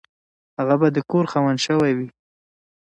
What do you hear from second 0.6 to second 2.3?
به د کور خاوند شوی وي.